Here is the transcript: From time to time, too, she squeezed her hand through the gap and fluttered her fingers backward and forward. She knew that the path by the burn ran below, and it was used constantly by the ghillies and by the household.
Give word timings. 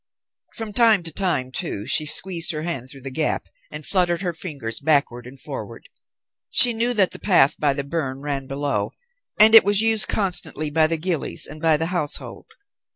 From 0.55 0.73
time 0.73 1.03
to 1.03 1.11
time, 1.11 1.51
too, 1.51 1.85
she 1.85 2.07
squeezed 2.07 2.49
her 2.53 2.63
hand 2.63 2.89
through 2.89 3.01
the 3.03 3.11
gap 3.11 3.45
and 3.69 3.85
fluttered 3.85 4.23
her 4.23 4.33
fingers 4.33 4.79
backward 4.79 5.27
and 5.27 5.39
forward. 5.39 5.89
She 6.49 6.73
knew 6.73 6.95
that 6.95 7.11
the 7.11 7.19
path 7.19 7.55
by 7.59 7.73
the 7.73 7.83
burn 7.83 8.19
ran 8.21 8.47
below, 8.47 8.93
and 9.39 9.53
it 9.53 9.63
was 9.63 9.81
used 9.81 10.07
constantly 10.07 10.71
by 10.71 10.87
the 10.87 10.97
ghillies 10.97 11.45
and 11.45 11.61
by 11.61 11.77
the 11.77 11.85
household. 11.93 12.47